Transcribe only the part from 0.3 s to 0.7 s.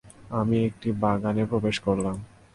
আমি